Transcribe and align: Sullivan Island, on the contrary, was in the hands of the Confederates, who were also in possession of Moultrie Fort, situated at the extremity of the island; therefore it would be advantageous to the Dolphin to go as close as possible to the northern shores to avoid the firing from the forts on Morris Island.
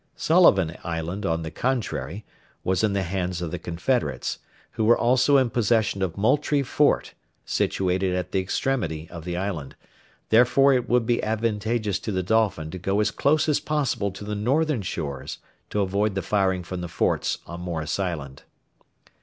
Sullivan 0.15 0.75
Island, 0.83 1.27
on 1.27 1.43
the 1.43 1.51
contrary, 1.51 2.25
was 2.63 2.83
in 2.83 2.93
the 2.93 3.03
hands 3.03 3.39
of 3.39 3.51
the 3.51 3.59
Confederates, 3.59 4.39
who 4.71 4.83
were 4.83 4.97
also 4.97 5.37
in 5.37 5.51
possession 5.51 6.01
of 6.01 6.17
Moultrie 6.17 6.63
Fort, 6.63 7.13
situated 7.45 8.15
at 8.15 8.31
the 8.31 8.39
extremity 8.39 9.07
of 9.11 9.25
the 9.25 9.37
island; 9.37 9.75
therefore 10.29 10.73
it 10.73 10.89
would 10.89 11.05
be 11.05 11.21
advantageous 11.21 11.99
to 11.99 12.11
the 12.11 12.23
Dolphin 12.23 12.71
to 12.71 12.79
go 12.79 12.99
as 12.99 13.11
close 13.11 13.47
as 13.47 13.59
possible 13.59 14.09
to 14.09 14.23
the 14.23 14.33
northern 14.33 14.81
shores 14.81 15.37
to 15.69 15.81
avoid 15.81 16.15
the 16.15 16.23
firing 16.23 16.63
from 16.63 16.81
the 16.81 16.87
forts 16.87 17.37
on 17.45 17.61
Morris 17.61 17.99
Island. 17.99 18.41